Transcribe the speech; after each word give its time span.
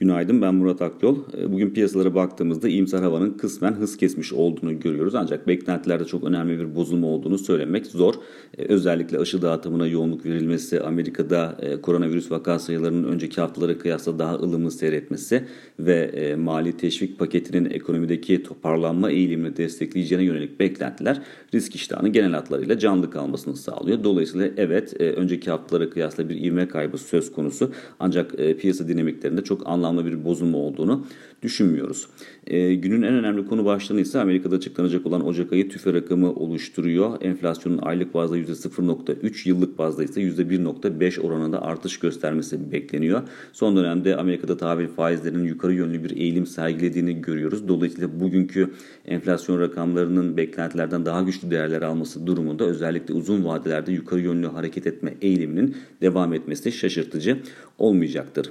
Günaydın 0.00 0.42
ben 0.42 0.54
Murat 0.54 0.82
Akyol. 0.82 1.18
Ee, 1.38 1.52
bugün 1.52 1.70
piyasalara 1.70 2.14
baktığımızda 2.14 2.68
iyimser 2.68 3.02
havanın 3.02 3.30
kısmen 3.30 3.72
hız 3.72 3.96
kesmiş 3.96 4.32
olduğunu 4.32 4.80
görüyoruz. 4.80 5.14
Ancak 5.14 5.48
beklentilerde 5.48 6.04
çok 6.04 6.24
önemli 6.24 6.58
bir 6.58 6.74
bozulma 6.74 7.06
olduğunu 7.06 7.38
söylemek 7.38 7.86
zor. 7.86 8.14
Ee, 8.58 8.64
özellikle 8.64 9.18
aşı 9.18 9.42
dağıtımına 9.42 9.86
yoğunluk 9.86 10.26
verilmesi, 10.26 10.80
Amerika'da 10.80 11.56
e, 11.60 11.80
koronavirüs 11.80 12.30
vaka 12.30 12.58
sayılarının 12.58 13.04
önceki 13.12 13.40
haftalara 13.40 13.78
kıyasla 13.78 14.18
daha 14.18 14.34
ılımlı 14.34 14.70
seyretmesi 14.70 15.44
ve 15.78 15.94
e, 15.94 16.34
mali 16.34 16.76
teşvik 16.76 17.18
paketinin 17.18 17.70
ekonomideki 17.70 18.42
toparlanma 18.42 19.10
eğilimini 19.10 19.56
destekleyeceğine 19.56 20.24
yönelik 20.24 20.60
beklentiler 20.60 21.22
risk 21.54 21.74
iştahının 21.74 22.12
genel 22.12 22.32
hatlarıyla 22.32 22.78
canlı 22.78 23.10
kalmasını 23.10 23.56
sağlıyor. 23.56 24.04
Dolayısıyla 24.04 24.48
evet 24.56 25.00
e, 25.00 25.12
önceki 25.12 25.50
haftalara 25.50 25.90
kıyasla 25.90 26.28
bir 26.28 26.44
ivme 26.44 26.68
kaybı 26.68 26.98
söz 26.98 27.32
konusu. 27.32 27.70
Ancak 27.98 28.30
piyasa 28.60 28.88
dinamiklerinde 28.88 29.44
çok 29.44 29.66
anlamlı 29.66 29.89
anlamda 29.90 30.10
bir 30.10 30.24
bozulma 30.24 30.58
olduğunu 30.58 31.06
düşünmüyoruz. 31.42 32.08
E, 32.46 32.74
günün 32.74 33.02
en 33.02 33.14
önemli 33.14 33.46
konu 33.46 33.64
başlığını 33.64 34.00
ise 34.00 34.20
Amerika'da 34.20 34.56
açıklanacak 34.56 35.06
olan 35.06 35.26
Ocak 35.26 35.52
ayı 35.52 35.68
tüfe 35.68 35.92
rakamı 35.92 36.32
oluşturuyor. 36.32 37.22
Enflasyonun 37.22 37.78
aylık 37.78 38.14
bazda 38.14 38.38
%0.3, 38.38 39.48
yıllık 39.48 39.78
bazda 39.78 40.04
ise 40.04 40.20
%1.5 40.20 41.20
oranında 41.20 41.62
artış 41.62 41.98
göstermesi 41.98 42.72
bekleniyor. 42.72 43.22
Son 43.52 43.76
dönemde 43.76 44.16
Amerika'da 44.16 44.56
tahvil 44.56 44.88
faizlerinin 44.88 45.44
yukarı 45.44 45.74
yönlü 45.74 46.04
bir 46.04 46.16
eğilim 46.16 46.46
sergilediğini 46.46 47.20
görüyoruz. 47.20 47.68
Dolayısıyla 47.68 48.20
bugünkü 48.20 48.70
enflasyon 49.06 49.60
rakamlarının 49.60 50.36
beklentilerden 50.36 51.06
daha 51.06 51.22
güçlü 51.22 51.50
değerler 51.50 51.82
alması 51.82 52.26
durumunda 52.26 52.64
özellikle 52.64 53.14
uzun 53.14 53.44
vadelerde 53.44 53.92
yukarı 53.92 54.20
yönlü 54.20 54.46
hareket 54.46 54.86
etme 54.86 55.14
eğiliminin 55.22 55.76
devam 56.00 56.34
etmesi 56.34 56.72
şaşırtıcı 56.72 57.38
olmayacaktır. 57.78 58.50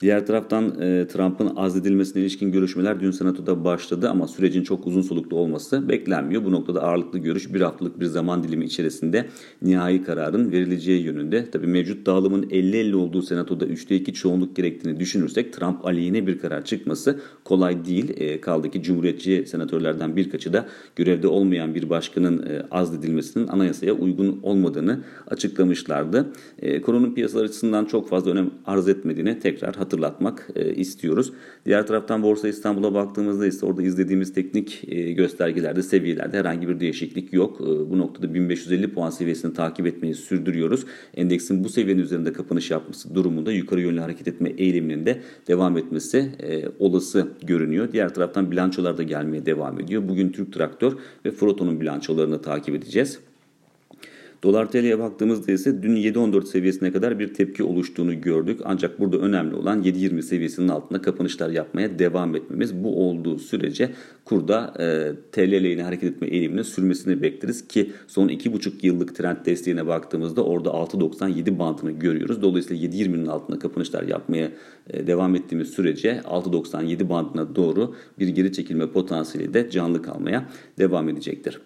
Diğer 0.00 0.26
taraftan 0.26 0.80
e, 0.80 1.06
Trump'ın 1.06 1.56
azledilmesine 1.56 2.22
ilişkin 2.22 2.52
görüşmeler 2.52 3.00
dün 3.00 3.10
senatoda 3.10 3.64
başladı 3.64 4.10
ama 4.10 4.28
sürecin 4.28 4.62
çok 4.62 4.86
uzun 4.86 5.02
soluklu 5.02 5.36
olması 5.36 5.88
beklenmiyor. 5.88 6.44
Bu 6.44 6.52
noktada 6.52 6.82
ağırlıklı 6.82 7.18
görüş 7.18 7.54
bir 7.54 7.60
haftalık 7.60 8.00
bir 8.00 8.06
zaman 8.06 8.44
dilimi 8.44 8.64
içerisinde 8.64 9.26
nihai 9.62 10.04
kararın 10.04 10.52
verileceği 10.52 11.02
yönünde. 11.02 11.50
Tabii 11.50 11.66
mevcut 11.66 12.06
dağılımın 12.06 12.42
50-50 12.42 12.94
olduğu 12.94 13.22
senatoda 13.22 13.66
3'te 13.66 13.96
2 13.96 14.14
çoğunluk 14.14 14.56
gerektiğini 14.56 15.00
düşünürsek 15.00 15.52
Trump 15.52 15.86
aleyhine 15.86 16.26
bir 16.26 16.38
karar 16.38 16.64
çıkması 16.64 17.20
kolay 17.44 17.84
değil. 17.84 18.12
E, 18.16 18.40
kaldı 18.40 18.70
ki 18.70 18.82
Cumhuriyetçi 18.82 19.44
senatörlerden 19.46 20.16
birkaçı 20.16 20.52
da 20.52 20.66
görevde 20.96 21.28
olmayan 21.28 21.74
bir 21.74 21.90
başkanın 21.90 22.46
e, 22.46 22.62
azledilmesinin 22.70 23.48
anayasaya 23.48 23.92
uygun 23.92 24.40
olmadığını 24.42 25.00
açıklamışlardı. 25.26 26.26
E, 26.58 26.80
konunun 26.80 27.14
piyasalar 27.14 27.44
açısından 27.44 27.84
çok 27.84 28.08
fazla 28.08 28.30
önem 28.30 28.50
arz 28.66 28.88
etmediğini 28.88 29.38
tekrar 29.38 29.85
hatırlatmak 29.86 30.48
e, 30.56 30.74
istiyoruz. 30.74 31.32
Diğer 31.66 31.86
taraftan 31.86 32.22
Borsa 32.22 32.48
İstanbul'a 32.48 32.94
baktığımızda 32.94 33.46
ise 33.46 33.66
orada 33.66 33.82
izlediğimiz 33.82 34.32
teknik 34.32 34.82
e, 34.88 35.12
göstergelerde, 35.12 35.82
seviyelerde 35.82 36.38
herhangi 36.38 36.68
bir 36.68 36.80
değişiklik 36.80 37.32
yok. 37.32 37.60
E, 37.60 37.90
bu 37.90 37.98
noktada 37.98 38.34
1550 38.34 38.94
puan 38.94 39.10
seviyesini 39.10 39.54
takip 39.54 39.86
etmeyi 39.86 40.14
sürdürüyoruz. 40.14 40.84
Endeksin 41.14 41.64
bu 41.64 41.68
seviyenin 41.68 42.02
üzerinde 42.02 42.32
kapanış 42.32 42.70
yapması 42.70 43.14
durumunda 43.14 43.52
yukarı 43.52 43.80
yönlü 43.80 44.00
hareket 44.00 44.28
etme 44.28 44.48
eğiliminin 44.58 45.06
de 45.06 45.20
devam 45.48 45.78
etmesi 45.78 46.18
e, 46.42 46.64
olası 46.78 47.28
görünüyor. 47.42 47.92
Diğer 47.92 48.14
taraftan 48.14 48.50
bilançolar 48.50 48.98
da 48.98 49.02
gelmeye 49.02 49.46
devam 49.46 49.80
ediyor. 49.80 50.08
Bugün 50.08 50.28
Türk 50.28 50.52
Traktör 50.52 50.92
ve 51.24 51.30
Froto'nun 51.30 51.80
bilançolarını 51.80 52.42
takip 52.42 52.74
edeceğiz. 52.74 53.18
Dolar 54.42 54.70
TL'ye 54.70 54.98
baktığımızda 54.98 55.52
ise 55.52 55.82
dün 55.82 55.96
7.14 55.96 56.46
seviyesine 56.46 56.92
kadar 56.92 57.18
bir 57.18 57.34
tepki 57.34 57.62
oluştuğunu 57.62 58.20
gördük. 58.20 58.60
Ancak 58.64 59.00
burada 59.00 59.16
önemli 59.16 59.54
olan 59.54 59.82
7.20 59.82 60.22
seviyesinin 60.22 60.68
altında 60.68 61.02
kapanışlar 61.02 61.50
yapmaya 61.50 61.98
devam 61.98 62.36
etmemiz. 62.36 62.84
Bu 62.84 63.08
olduğu 63.08 63.38
sürece 63.38 63.90
kurda 64.24 64.74
e, 64.78 65.12
TL 65.32 65.50
lehine 65.50 65.82
hareket 65.82 66.10
etme 66.12 66.26
eğiliminin 66.26 66.62
sürmesini 66.62 67.22
bekleriz 67.22 67.68
ki 67.68 67.92
son 68.06 68.28
2,5 68.28 68.72
yıllık 68.82 69.16
trend 69.16 69.36
desteğine 69.46 69.86
baktığımızda 69.86 70.44
orada 70.44 70.68
6.97 70.68 71.58
bantını 71.58 71.90
görüyoruz. 71.90 72.42
Dolayısıyla 72.42 72.88
7.20'nin 72.88 73.26
altında 73.26 73.58
kapanışlar 73.58 74.02
yapmaya 74.02 74.50
e, 74.90 75.06
devam 75.06 75.34
ettiğimiz 75.34 75.68
sürece 75.68 76.20
6.97 76.24 77.08
bandına 77.08 77.56
doğru 77.56 77.94
bir 78.18 78.28
geri 78.28 78.52
çekilme 78.52 78.90
potansiyeli 78.90 79.54
de 79.54 79.70
canlı 79.70 80.02
kalmaya 80.02 80.48
devam 80.78 81.08
edecektir. 81.08 81.60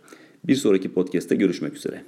Bir 0.44 0.54
sonraki 0.54 0.92
podcast'te 0.92 1.36
görüşmek 1.36 1.76
üzere. 1.76 2.02